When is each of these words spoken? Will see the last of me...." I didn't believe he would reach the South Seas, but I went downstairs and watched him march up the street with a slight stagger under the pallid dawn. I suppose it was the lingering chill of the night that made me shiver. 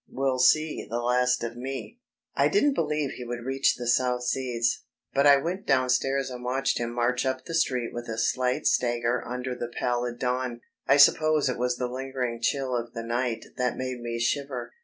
Will 0.09 0.39
see 0.39 0.87
the 0.89 0.97
last 0.97 1.43
of 1.43 1.55
me...." 1.55 1.99
I 2.33 2.47
didn't 2.47 2.73
believe 2.73 3.11
he 3.11 3.23
would 3.23 3.45
reach 3.45 3.75
the 3.75 3.85
South 3.85 4.23
Seas, 4.23 4.81
but 5.13 5.27
I 5.27 5.37
went 5.37 5.67
downstairs 5.67 6.31
and 6.31 6.43
watched 6.43 6.79
him 6.79 6.91
march 6.91 7.23
up 7.23 7.45
the 7.45 7.53
street 7.53 7.93
with 7.93 8.09
a 8.09 8.17
slight 8.17 8.65
stagger 8.65 9.23
under 9.23 9.53
the 9.53 9.69
pallid 9.79 10.17
dawn. 10.17 10.61
I 10.87 10.97
suppose 10.97 11.49
it 11.49 11.59
was 11.59 11.75
the 11.77 11.87
lingering 11.87 12.41
chill 12.41 12.75
of 12.75 12.93
the 12.95 13.03
night 13.03 13.45
that 13.57 13.77
made 13.77 14.01
me 14.01 14.17
shiver. 14.17 14.71